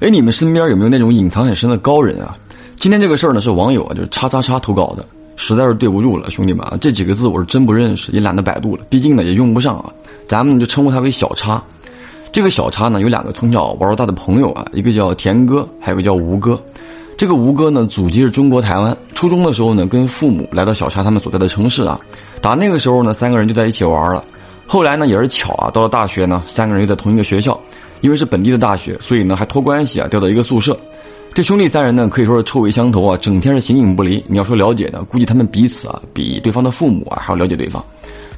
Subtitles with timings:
[0.00, 2.36] 哎，你们身边有没有那种隐藏很深的高人啊？
[2.76, 9.90] 今天这个事儿呢，是网友啊，就是叉叉叉投稿的，实在是对不住了，兄弟们啊，这几个字我是真不认识，也懒得百度了，毕竟呢也用不上啊，
[10.28, 11.60] 咱们就称呼他为小叉。
[12.30, 16.60] 这个小叉呢，有两个从小玩到大的朋友啊，一个叫田哥，还有一个叫吴哥。
[17.16, 18.96] 这个吴哥呢，祖籍是中国台湾。
[19.14, 22.00] 初中的时候呢，跟父母来到小叉他们所在的城市啊。
[22.40, 24.22] 打那个时候呢，三个人就在一起玩了。
[24.68, 27.58] 后来呢，也是巧啊，到了大学呢，三个人又在同一个学校。
[28.00, 30.78] 因为是本地的大学，所以呢还托关系啊调到一个宿舍。
[31.34, 34.22] 这兄弟三人呢，可以说是臭味相投啊，整天是形影不离。
[34.26, 37.84] 你要说了解呢，估计他们彼此啊，比对方的父母啊还要了解对方。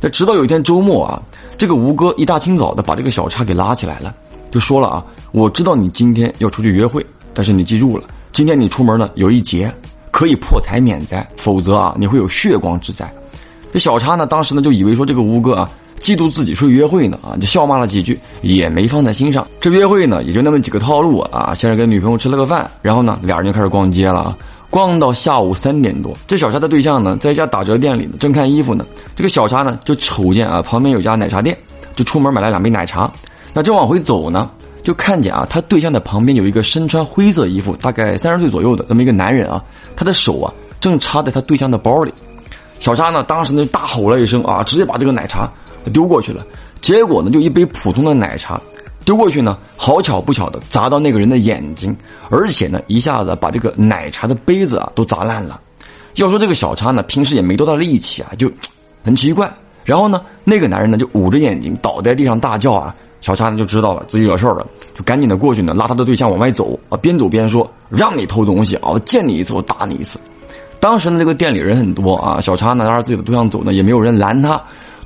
[0.01, 1.23] 那直到有一天周末啊，
[1.57, 4.15] 这个吴哥一大清早的把这个小叉给拉起来了，
[4.51, 8.05] 就说了啊，我知道你今天要出去约会，但是你记住了。
[8.33, 9.73] 今天你出门呢，有一劫，
[10.11, 13.11] 可以破财免灾，否则啊，你会有血光之灾。
[13.73, 19.47] 这小叉呢，当时呢就以为说这个吴哥啊，嫉妒自己出去约会呢啊，就笑骂了几句，也没放在心上。
[19.61, 24.37] 这约会呢，也就那么几个套路啊，先是跟女朋友吃了个饭，然后呢，俩人就开始逛街了啊，
[24.71, 26.17] 逛到下午三点多。
[26.27, 28.87] 这小沙的对象呢，在一家打折店里，正看衣服呢。
[29.15, 31.57] 这个小沙呢，就瞅见啊，旁边有家奶茶店，
[31.95, 33.11] 就出门买了两杯奶茶。
[33.53, 34.51] 那正往回走呢。
[34.83, 39.63] 就看见啊，他对象的旁边有一个身穿灰色衣服、大概三十岁左右的这么一个男人啊，
[39.95, 42.11] 他的手啊正插在他对象的包里。
[42.79, 45.53] 小沙呢，当时呢大吼了一声啊，直接把这个奶茶
[45.93, 46.47] 丢过去了。
[46.81, 48.61] 结果呢，就一杯普通的奶茶
[49.05, 51.97] 丢过去呢，好巧不巧的砸到那个人的眼睛，
[52.29, 55.61] 而且呢，一下子把这个奶茶的杯子啊都砸烂了。
[56.17, 58.51] 要说这个小叉呢，平时也没多大力气啊，就
[59.05, 59.53] 很奇怪。
[59.85, 62.95] 然后呢，那个男人呢就捂着眼睛倒在地上大叫啊。
[63.21, 70.19] 小叉呢就知道了自己惹事儿了，就赶紧的过去呢，拉他的对象往外走啊，边走边说：“让你偷东西啊，我见你一次我打你一次。”
[70.81, 74.59] 当时呢，这个店里人很多啊，小叉呢拉着自己的对象走呢，也没有人拦他。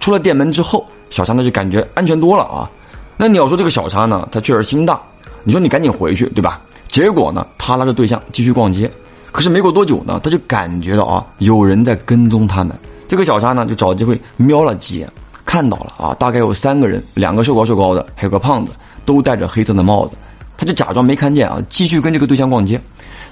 [0.04, 2.70] 出了店门之后，小沙呢就感觉安全多了啊。
[3.16, 5.00] 那你要说这个小沙呢，他确实心大，
[5.44, 6.60] 你说你赶紧回去对吧？
[6.88, 8.90] 结果呢，他拉着对象继续逛街，
[9.32, 12.78] 可是没过多久呢，他就感觉到啊，有人在跟踪他们。
[13.08, 15.10] 这个小沙呢就找机会瞄了几眼。
[15.46, 18.74] 看到了啊，大概有三个人，两个瘦高瘦高的，还有个胖子，
[19.06, 20.12] 都戴着黑色的帽子。
[20.58, 22.78] 他就假装没看见啊，继续跟这个对象逛街。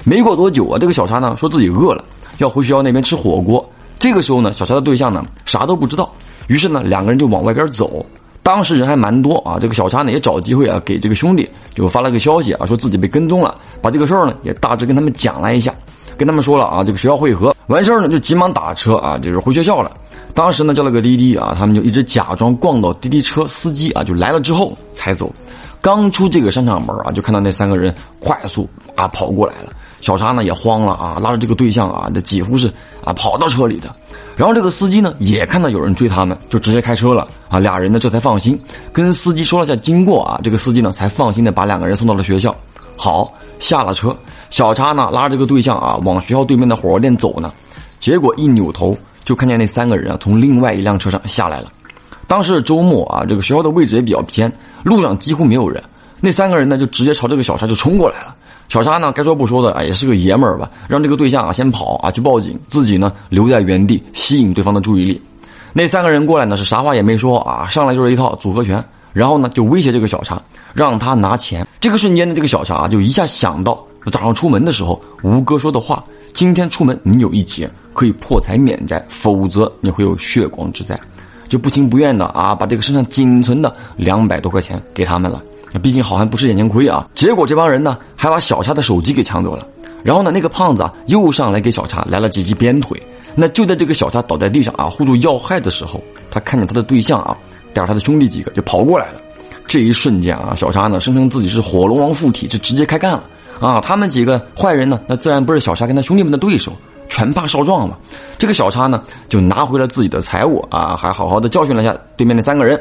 [0.05, 2.03] 没过多久啊，这个小沙呢说自己饿了，
[2.39, 3.63] 要回学校那边吃火锅。
[3.99, 6.13] 这个时候呢，小沙的对象呢啥都不知道，
[6.49, 8.05] 于是呢两个人就往外边走。
[8.43, 15.73] 当时人还蛮多啊，这个小叉呢也找机会啊给这个兄弟就发了个消息啊，说自己被跟踪了，把这个事儿呢也大致跟他们讲了一下。
[16.19, 19.91] 跟他们说了啊，这个学校汇合完事儿呢，就急忙打车啊，就是回学校了。
[20.35, 25.33] 当时呢叫了个滴滴啊，他们就一直假装逛到滴滴车司机啊就来了之后才走。
[25.81, 29.73] 刚出这个商场门啊，就看到那三个人快速啊跑过来了。
[30.03, 32.67] 小沙呢也慌了啊，拉着这个对象啊，这几乎是
[33.05, 33.95] 啊跑到车里的。
[34.37, 37.59] 然后这个司机呢也看到有人追他们，就直接开车了啊。
[37.61, 38.61] 俩人呢这才放心，
[38.93, 42.55] 跟司机说了下经过啊，这个司机呢才放心的把两个人送到了学校。
[42.97, 44.17] 好，下了车，
[44.51, 47.53] 小叉呢拉着这个对象啊往学校对面的火锅店走呢，
[48.01, 51.73] 结果一扭头就看见那三个人啊从另外一辆车上下来了。
[52.27, 54.53] 当时周末啊，这个学校的位置也比较偏，
[54.83, 55.81] 路上几乎没有人。
[56.19, 58.35] 那三个人呢就直接朝这个小叉就冲过来了。
[58.73, 65.21] 小沙呢该说不说的啊，也是个爷们儿吧，让这个对象啊先跑啊去报警，自己呢留在原地吸引对方的注意力。
[65.75, 68.83] 那三个人过来呢是啥话也没说啊，上来就是一套组合拳。
[69.13, 70.41] 然后呢，就威胁这个小沙，
[70.73, 71.67] 让他拿钱。
[71.81, 80.99] 这个瞬间呢，这个小沙啊，就一下想到早上出门的时候吴哥说的话：今天出门你有一劫，可以破财免灾，否则你会有血光之灾。
[81.47, 85.43] 就不情不愿的啊，把这个身上仅存的两百多块钱给他们了。
[85.81, 87.07] 毕竟好汉不吃眼前亏啊。
[87.15, 89.67] 结果这帮人呢，还把小叉的手机给抢走了。
[90.03, 93.01] 然后呢，那个胖子啊，又上来给小叉来了几记鞭腿。
[93.35, 97.37] 那就在这个小叉倒在地上啊，护住要害的时候，他看见他的对象啊。
[97.75, 99.21] 带着他的兄弟几个就跑过来了，
[99.67, 103.25] 这一瞬间啊，小沙呢声称自己是火龙王附体，就直接开干了
[103.61, 103.81] 啊！
[103.81, 106.71] 他们几个坏人呢，那自然不是小沙跟他兄弟们的对手，
[107.09, 107.97] 拳怕少壮嘛。
[108.37, 112.79] 这个小沙呢就拿回了自己的财物啊，还好好的教训了一下对面那三个人。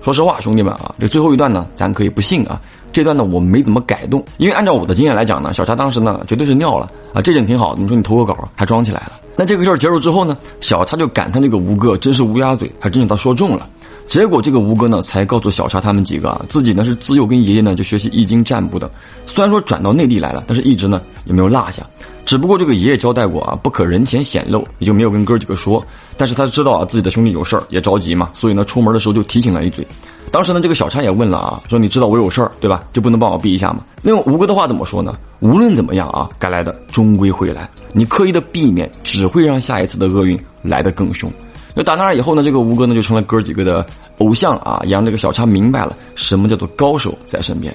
[0.00, 2.60] 说实话，兄弟们啊，这最后一段呢，咱可以不信啊。
[2.92, 7.74] 这段呢，我没怎么改动，因为按照我的经验来讲呢，小叉当时呢绝对是尿了啊，这阵挺好。
[7.76, 13.68] 你说你投个稿还装起来了，那这个事儿结束之后呢，小叉就感叹这个吴哥真是乌鸦嘴，还真给他说中了。
[14.08, 18.90] 结果这个吴哥呢，才告诉小叉他们几个啊，自己呢是自幼跟爷爷呢就学习易经占卜的，
[19.26, 21.86] 虽然说转到内地来了，但是一直呢也没有落下。
[22.24, 25.84] 只不过这个爷爷交代过啊，不可人前显露，也就没有跟哥几个说。
[26.16, 29.86] 但是他知道啊自己的兄弟有事儿，也着急嘛，所以呢出门的时候就提醒了一嘴。
[30.32, 32.82] 当时呢这个小叉也问了啊，说你知道我有事儿对吧？
[32.94, 33.80] 就不能帮我避一下吗？
[34.00, 35.14] 那用吴哥的话怎么说呢？
[35.40, 41.30] 无论怎么样啊，该来的终归会来，你刻意的避免，只会让下一次的厄运来得更凶。
[41.78, 43.86] 就打那以后呢，这个吴哥呢就成了哥几个的
[44.18, 47.72] 偶像啊，也让这个小叉明白了什么叫做高手在身边。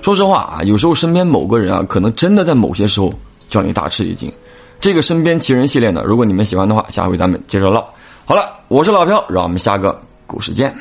[0.00, 3.12] 说实话啊，有时候身边某个人啊，可能真的在某些时候
[3.50, 4.32] 叫你大吃一惊。
[4.80, 7.86] 这个身边奇人系列呢，如果你们喜欢的话，下回咱们接着唠。
[8.24, 10.74] 好了，我是老飘，让我们下个故事见。